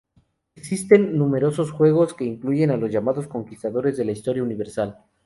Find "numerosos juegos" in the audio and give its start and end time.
1.15-2.15